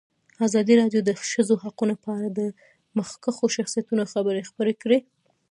ازادي 0.45 0.73
راډیو 0.81 1.01
د 1.03 1.07
د 1.17 1.19
ښځو 1.31 1.55
حقونه 1.63 1.93
په 2.03 2.09
اړه 2.17 2.29
د 2.39 2.41
مخکښو 2.97 3.45
شخصیتونو 3.57 4.03
خبرې 4.13 4.47
خپرې 4.49 4.73
کړي. 4.81 4.99